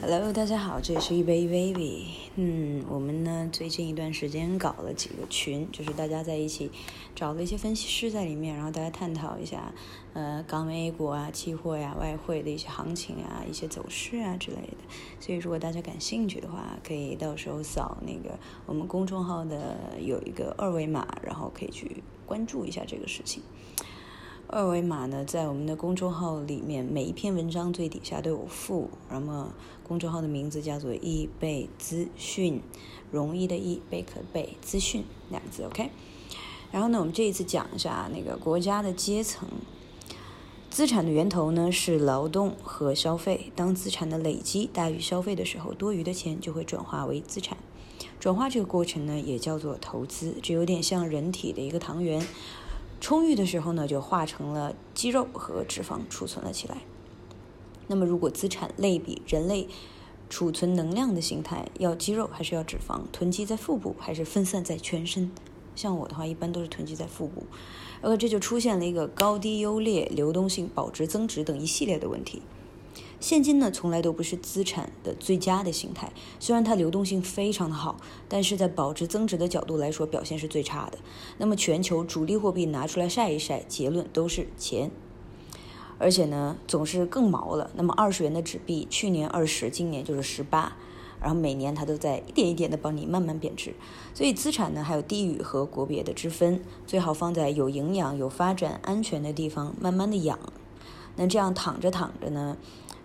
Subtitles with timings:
[0.00, 2.06] Hello，大家好，这里是一杯 baby。
[2.36, 6.70] 嗯，我们呢最近一段时间搞了几个群，就是大家在一起
[7.14, 9.74] 找了一些分析师在里面，然后大家探讨一下，
[10.14, 14.78] 呃，港美 A 股啊、期货呀、外汇的一些行情啊、一些走势啊之类的。
[15.20, 23.42] 所以如果大家感兴趣的话，可以到时候扫那个我们公众号的有一个二维码，然后可以去关注一下这个事情。
[24.54, 28.88] 二维码呢，在我们的公众号里面，每一篇文章最底下都有附。
[29.10, 32.62] 那么，公众号的名字叫做“易贝资讯”，
[33.10, 35.90] 容易的易，贝壳贝，资讯两个字，OK。
[36.70, 39.48] 然后呢，我们这一次讲一下那个国家的阶层，
[40.70, 43.50] 资产的源头呢是劳动和消费。
[43.56, 47.58] 当资产的累积大于消费的时候，多余的钱就会转化为资产。
[48.20, 50.36] 转化这个过程呢，也叫做投资。
[50.40, 52.24] 这有点像人体的一个糖原。
[53.04, 56.78] 充裕的时候呢，就化成了肌肉和脂肪储存了起来。
[57.86, 59.68] 那么，如果资产类比人类
[60.30, 63.02] 储存能量的形态，要肌肉还是要脂肪？
[63.12, 65.30] 囤积在腹部还是分散在全身？
[65.76, 67.42] 像我的话，一般都是囤积在腹部。
[68.00, 72.40] 呃，这就出现了一个高低优劣、流动性、保值增值等一系列的问题。
[73.24, 76.12] 现金呢，从来都不是资产的最佳的形态。
[76.38, 77.96] 虽然它流动性非常的好，
[78.28, 80.98] 但是在保值增值的角度来说，表现是最差的。
[81.38, 84.90] 那么全球主力货币拿出来晒一晒，结论都是钱，
[85.96, 87.70] 而且呢，总是更毛了。
[87.74, 90.76] 那么二十元的纸币，去年二十，今年就是十八，
[91.18, 93.74] 然后每年它都在一点一点的帮你慢慢贬值。
[94.12, 100.38] 所以资产呢，还有地域和国别的之分，最好放在有营养、有发展、安全的地方，慢慢的养。
[101.16, 102.56] 那这样躺着躺着呢？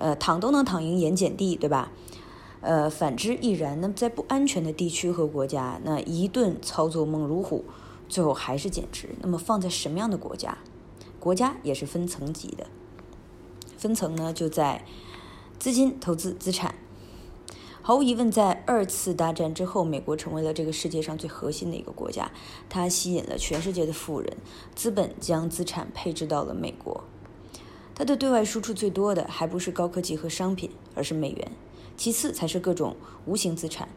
[0.00, 1.92] 呃，躺都能躺赢盐碱地，对吧？
[2.60, 3.80] 呃，反之亦然。
[3.80, 7.64] 那么在不安全的地区和国家，那一顿操作猛如虎，
[8.08, 9.10] 最后还是减值。
[9.20, 10.58] 那么放在什么样的国家？
[11.18, 12.66] 国家也是分层级的。
[13.78, 14.84] 分层呢，就在
[15.58, 16.74] 资金、投资、资产。
[17.82, 22.30] 毫无疑问，在二次大战之后，美国成为了这个世界上最核心的一个国家，
[22.68, 24.36] 它吸引了全世界的富人，
[24.74, 27.04] 资本将资产配置到了美国。
[28.00, 31.52] 它的对外输出最多的还不是高科技和商品，而是美元，
[31.98, 32.96] 其次才是各种
[33.26, 33.90] 无形资产，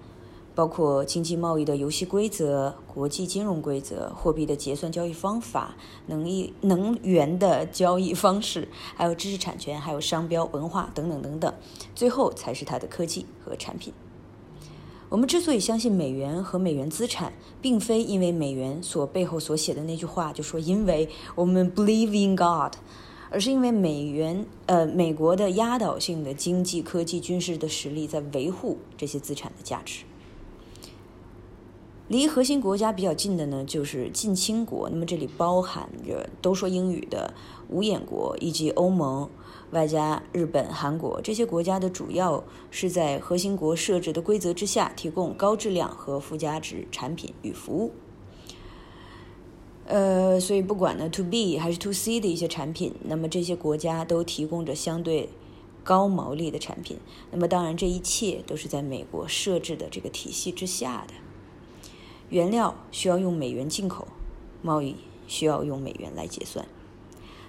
[0.54, 5.78] 包括经济贸易的游戏规则、国际金融规则、货币的结算交易方法、
[6.08, 11.54] 能力能源的交易方式，还有知识产权、还有商标、文化等等等等，
[11.96, 13.94] 最后才是它的科技和产品。
[15.08, 17.32] 我们之所以相信美元和美元资产，
[17.62, 22.76] 并非因为美元所背后所写的那句话，就说因为我们 believe in God。
[23.34, 30.04] 而是因为美元，呃，美国的压倒性的经济、科技、军事的实力在维护这些资产的价值。
[32.10, 34.88] 离核心国家比较近的呢，就是近亲国。
[34.88, 37.34] 那么这里包含着都说英语的
[37.70, 39.28] 五眼国以及欧盟，
[39.72, 47.92] 外加日本、韩国这些国家的主要是在核心国设置的规则之下，提供高质量和附加值产品与服务。
[49.86, 55.28] 呃，所以不管呢，to B 还是 to C 的一些产品，那么这些国家都提供着相对
[55.84, 56.98] 高毛利的产品。
[57.32, 61.14] 那么当然，这一切都是在美国设置的这个体系之下的。
[62.30, 64.08] 原料需要用美元进口，
[64.62, 64.96] 贸易
[65.28, 66.66] 需要用美元来结算。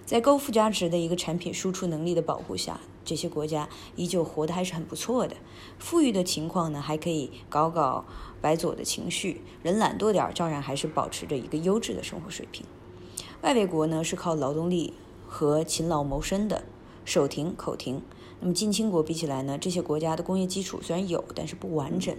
[0.04, 5.36] 在高附加值的一个产品输出能力的保护下，这些国家依旧活得还是很不错的。
[5.78, 8.04] 富裕的情况呢，还可以搞搞
[8.40, 12.64] 白左的情绪，人懒惰点儿，照样还是保持着一个优质的生活水平。
[13.42, 14.94] 外围国呢，是靠劳动力
[15.28, 16.64] 和勤劳谋生的，
[17.04, 18.00] 手停口停。
[18.40, 22.16] 那么近亲国比起来呢，这些国家的工业基础虽然有，但是不完整，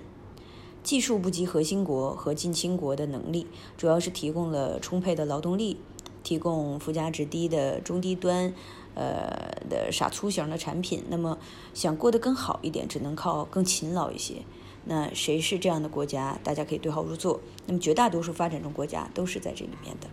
[0.84, 5.80] 技术不及核心国和近亲国的能力，主要是提供了充沛的劳动力。
[6.24, 8.52] 提供附加值低的中低端，
[8.96, 11.04] 呃的傻粗型的产品。
[11.10, 11.38] 那么
[11.74, 14.38] 想过得更好一点，只能靠更勤劳一些。
[14.86, 16.40] 那谁是这样的国家？
[16.44, 17.42] 大家可以对号入座。
[17.68, 20.08] 那么绝大多数发展中国家都是在这里面的。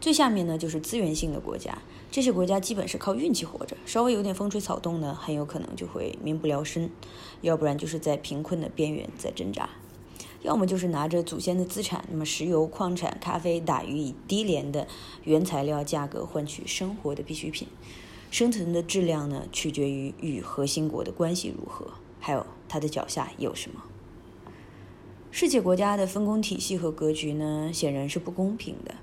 [0.00, 1.76] 最下面呢，就是资源性的国家，
[2.10, 6.88] 这些国家基本是靠运气活着，稍微有点风吹草动呢，很有可能就会民不聊生，
[7.40, 9.68] 要不然就是在贫困的边缘在挣扎。
[10.42, 14.86] 要么就是拿着祖先的资产，那么石油、矿产、咖啡，打鱼以低廉的
[15.24, 17.66] 原材料价格换取生活的必需品，
[18.30, 21.90] 生存的质量呢，取决于与核心国的关系如何，
[22.20, 23.82] 还有他的脚下有什么。
[25.30, 28.94] 世界国家的分工体系和格局呢，显然是不公平的。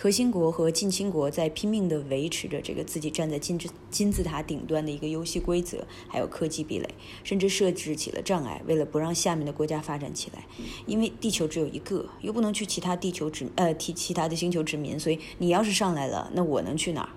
[0.00, 6.88] 核心国和近亲国在拼命地维持着这个自己站在金字金字塔顶端的一个游戏规则，还有科技壁垒，
[7.24, 10.46] 甚至设置起了障碍，为了不让下面的国家发展起来。
[10.86, 17.10] 因为地球只有一个，又不能去其他地球殖呃提其他的星球殖民，所以你要是上来了，那我能去哪儿？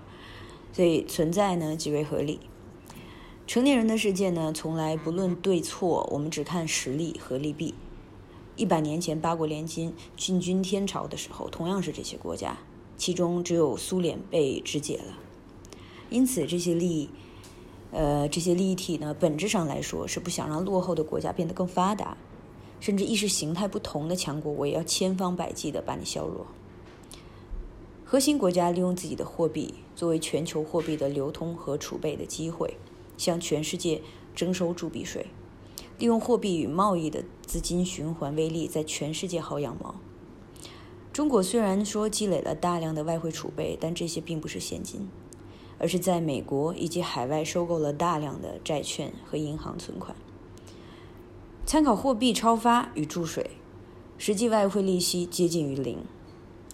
[0.72, 2.40] 所以存在呢极为合理。
[3.46, 7.74] 成年人的世界呢，从来不论对错，我们只看实力和利弊。
[8.56, 12.58] 一百年前八国联军进军天朝的时候，同样是这些国家，
[13.02, 15.18] 其中只有苏联被肢解了。
[16.08, 17.10] 因此，这些利益，
[17.90, 22.16] 呃，这些利益体呢，本质上来说是不想让落后的国家变得更发达，
[22.78, 26.46] 甚至意识形态不同的强国，我也要千方百计地把你削弱。
[28.04, 32.76] 核心国家利用自己的货币作为全球货币的流通和储备的机会，
[33.18, 34.00] 向全世界
[34.32, 35.26] 征收铸币税，
[35.98, 39.96] 利用货币与贸易的资金循环威力，在全世界薅羊毛。
[41.12, 45.10] 中国虽然说积累了大量的外汇储备，但这些并不是现金，
[45.78, 50.16] 而是在美国以及海外收购了大量的债券和银行存款。
[51.66, 53.50] 参考货币超发与注水，
[54.16, 55.98] 实际外汇利息接近于零。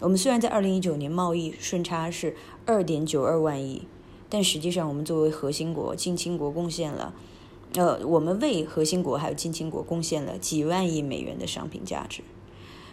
[0.01, 3.89] 我们虽然在二零一九年贸易顺差是二点九二万亿，
[4.29, 7.13] 但实际上我们作为核心国、近亲国贡献了，
[7.75, 12.23] 呃，我们为核心国还有近亲国贡献了几万亿美元的商品价值。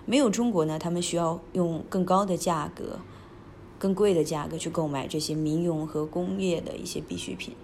[0.05, 2.99] 没有中国呢，他们需要用更高的价格、
[3.79, 7.55] 更贵的价格去购买这些民用和工业的一些必需品。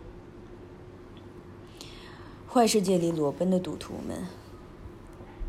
[2.51, 4.25] 坏世界里裸奔的赌徒们，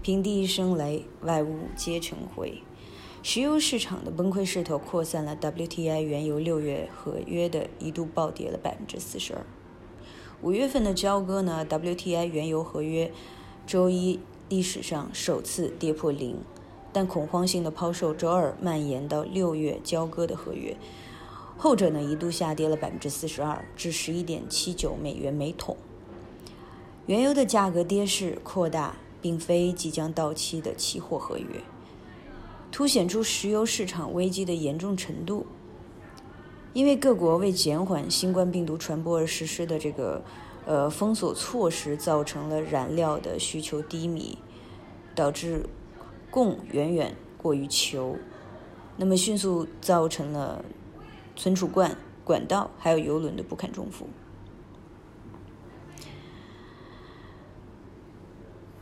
[0.03, 2.63] 平地一声雷，万物皆成灰。
[3.25, 9.47] 石油市场的崩溃势头扩散了，WTI 原油六月合约的一度暴跌了百分之四十二。
[10.43, 13.13] 五月份的交割呢，WTI 原油合约
[13.65, 14.19] 周一
[14.49, 16.39] 历史上首次跌破零，
[16.93, 20.77] 但恐慌性的抛售周二蔓延到六月交割的合约，
[21.57, 25.77] 后者呢一度下跌了百分之四十二至十一点七九美元每桶。
[27.07, 31.47] 原油的价格跌势扩大，并非即将到期的期货合约。
[32.71, 35.47] 凸显出石油市场危机的严重程度。
[36.75, 40.23] 因为各国为减缓新冠病毒传播而实施的这个
[40.65, 44.39] 呃封锁措施，造成了燃料的需求低迷，
[45.15, 45.67] 导致
[46.33, 48.17] 供远远过于求，
[48.97, 50.65] 那么迅速造成了
[51.37, 51.95] 存储罐、
[52.25, 54.09] 管道还有油轮的不堪重负。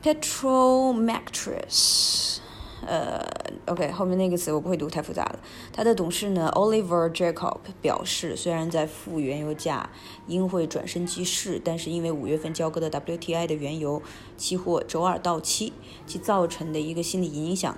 [0.01, 2.39] Petrol Mattress。
[2.87, 3.23] 呃
[3.67, 5.39] ，OK，后面那个词我不会读，太复杂了。
[5.73, 9.91] 他的董事呢，Oliver Jacob 表示，虽然在负原油价
[10.27, 14.03] 应会转瞬即逝，但是因为五月份交割的 WTI 的原油
[14.37, 15.73] 期货周二到期，
[16.07, 17.77] 其造成的一个心理影响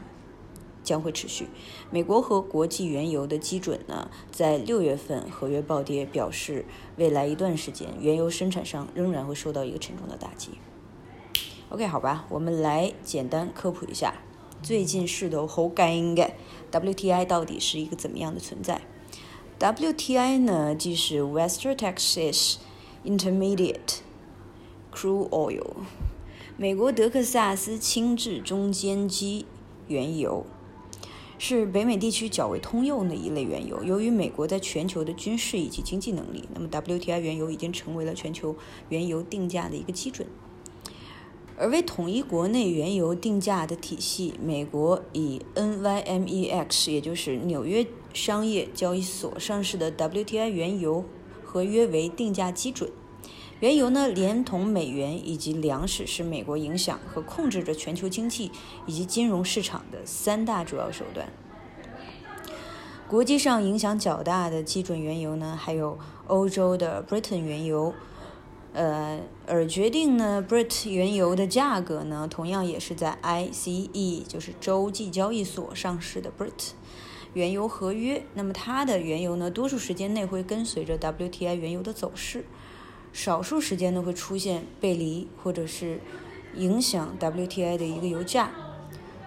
[0.84, 1.48] 将会持续。
[1.90, 6.64] 美国和国际原油的基准呢，在六月份合约暴跌，表示
[6.96, 10.52] 未来一段时间原油生产商仍然会受到一个沉重的打击。
[11.70, 14.14] OK，好吧，我们来简单科普一下。
[14.62, 16.30] 最近势头好紧嘅
[16.70, 18.80] ，WTI 到底是一个怎么样的存在
[19.58, 22.58] ？WTI 呢，即是 Western Texas
[23.04, 23.98] Intermediate
[24.94, 25.66] Crude Oil，
[26.56, 29.46] 美国德克萨斯轻质中间基
[29.88, 30.46] 原油，
[31.38, 33.82] 是北美地区较为通用的一类原油。
[33.82, 38.54] 由于美国在全球的军事以及经济能力，那么 WTI 原油已经成为了全球
[38.90, 40.28] 原油定价的一个基准。
[41.58, 51.04] 而为统一国内原油定价的体系，美国以 NYMEX，也就是纽约商业交易所上市的 WTI 原油
[51.44, 52.90] 合约为定价基准。
[53.60, 58.50] 原油呢，连同美元以及粮食，是美国影响和控制着全球经济
[58.86, 61.28] 以及金融市场的三大主要手段。
[63.06, 67.94] 国际上影响较大的基准原油呢，还有欧洲的 Britain 原油。
[68.74, 76.70] 呃，而决定呢，Brit 原油的价格呢，同样也是在 ICE，就是洲际交易所上市的 Brit
[77.34, 78.24] 原油合约。
[78.32, 82.46] 那么它的原油呢，多数时间内会跟随着 WTI 原油的走势，
[83.12, 86.00] 少数时间呢会出现背离或者是
[86.56, 88.50] 影响 WTI 的一个油价。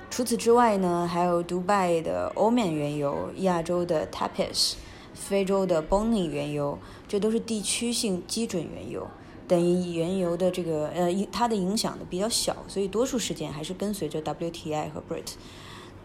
[0.09, 4.73] 除此之外呢，还有迪拜的欧美原油、亚洲的 Tapis、
[5.13, 9.07] 非洲的 Bonny 原油，这都是地区性基准原油。
[9.47, 15.33] 等于原油的这个呃，它的影响呢比较小，所以多数时间还是跟随着 WTI 和 Brit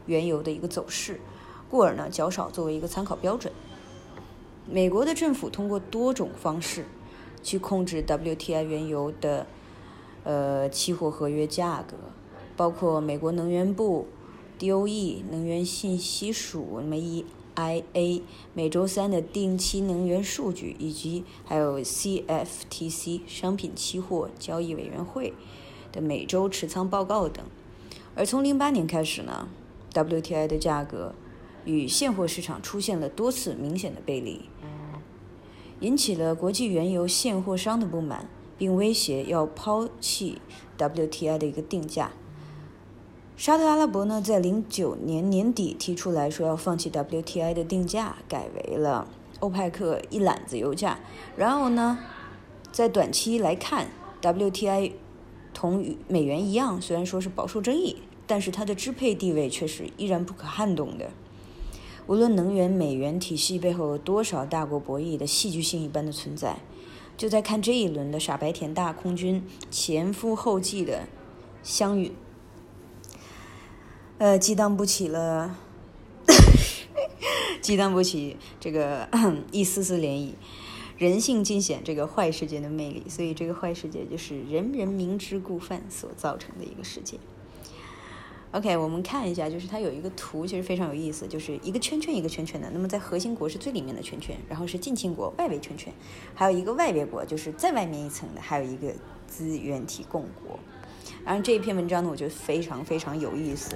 [0.06, 1.20] 原油的一个走势，
[1.70, 3.52] 故而呢较少作为一个参考标准。
[4.66, 6.84] 美国的政府通过多种方式
[7.42, 9.46] 去控制 WTI 原油的
[10.24, 11.96] 呃期货合约价格，
[12.56, 14.06] 包括美国能源部、
[14.58, 17.24] DOE 能源信息署，那么一。
[17.56, 18.22] IA
[18.54, 25.32] 每周三的定期能源数据，以及还有 CFTC 商品期货交易委员会
[25.92, 27.44] 的每周持仓报告等。
[28.14, 29.48] 而从零八年开始呢
[29.92, 31.14] ，WTI 的价格
[31.64, 34.42] 与现货市场出现了多次明显的背离，
[35.80, 38.28] 引起了国际原油现货商的不满，
[38.58, 40.40] 并威胁要抛弃
[40.76, 42.12] WTI 的一个定价。
[43.40, 51.00] 沙特阿拉伯呢，在零九年年底提出来说要放弃 WTI 的定价，改为了欧派克一揽子油价。
[51.38, 51.98] 然后呢，
[52.70, 53.86] 在短期来看
[54.20, 54.92] ，WTI
[55.54, 61.08] 同美元一样，虽然说是饱受争议，但是它的支配地位却是依然不可撼动的。
[62.08, 66.58] 无论能源美元体系背后有多少大国博弈的戏剧性一般的存在，
[67.16, 71.04] 就在看这一轮的傻白甜大空军前赴后继的
[71.62, 72.12] 相遇。
[74.20, 75.56] 呃，激荡不起了，
[77.62, 79.08] 激荡不起这个
[79.50, 80.34] 一丝丝涟漪。
[80.98, 87.16] 人性尽显这个坏世界的魅力，所以这个坏世界就是人人明知故犯所造成的一个世界。
[88.50, 92.68] OK，我们看一下，就是它有一个图，其实非常有意思，就是一个圈圈一个圈圈的。
[92.74, 95.90] 那么在核心国是最里面的圈圈，然后是近亲国外围圈圈，
[96.34, 98.92] 还有一个外围国就是再外面一层的，还有一个
[99.26, 100.60] 资源提供国。
[101.24, 103.70] 然后这一篇文章呢，我觉得非常非常有意思。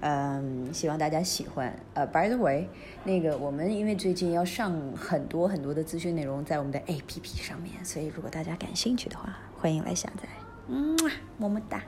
[0.00, 1.76] 嗯，希望大家喜欢。
[1.94, 2.68] 呃，By the way，
[3.02, 10.28] 那个我们因为最近要上很多很多的资讯内容在我们的 APP 上面，所以如果大家感兴趣的话，欢迎来下载。
[10.68, 10.96] 嗯，
[11.36, 11.82] 么么哒，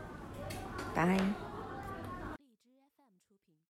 [0.95, 1.19] 拜。